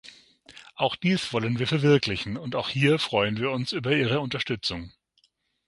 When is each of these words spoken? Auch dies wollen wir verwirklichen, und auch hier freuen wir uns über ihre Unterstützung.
Auch 0.77 0.95
dies 0.95 1.31
wollen 1.31 1.59
wir 1.59 1.67
verwirklichen, 1.67 2.35
und 2.35 2.55
auch 2.55 2.69
hier 2.69 2.97
freuen 2.97 3.37
wir 3.37 3.51
uns 3.51 3.71
über 3.71 3.95
ihre 3.95 4.19
Unterstützung. 4.19 4.91